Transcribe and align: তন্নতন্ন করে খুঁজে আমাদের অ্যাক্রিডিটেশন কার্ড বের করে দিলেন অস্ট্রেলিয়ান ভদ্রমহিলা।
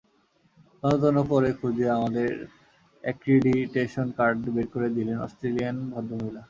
তন্নতন্ন 0.83 1.19
করে 1.31 1.49
খুঁজে 1.59 1.85
আমাদের 1.97 2.29
অ্যাক্রিডিটেশন 3.03 4.07
কার্ড 4.17 4.39
বের 4.55 4.67
করে 4.73 4.87
দিলেন 4.97 5.17
অস্ট্রেলিয়ান 5.25 5.75
ভদ্রমহিলা। 5.93 6.39